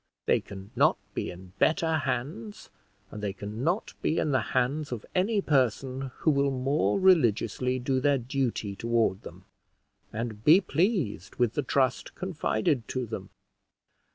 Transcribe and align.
They 0.25 0.39
can 0.39 0.71
not 0.75 0.97
be 1.13 1.29
in 1.29 1.53
better 1.59 1.97
hands, 1.97 2.71
and 3.11 3.21
they 3.21 3.33
can 3.33 3.63
not 3.63 3.93
be 4.01 4.17
in 4.17 4.31
the 4.31 4.41
hands 4.57 4.91
of 4.91 5.05
any 5.13 5.41
person 5.41 6.09
who 6.21 6.31
will 6.31 6.49
more 6.49 6.99
religiously 6.99 7.77
do 7.77 7.99
their 7.99 8.17
duty 8.17 8.75
toward 8.75 9.21
them, 9.21 9.45
and 10.11 10.43
be 10.43 10.59
pleased 10.59 11.35
with 11.35 11.53
the 11.53 11.61
trust 11.61 12.15
confided 12.15 12.87
to 12.87 13.05
them. 13.05 13.29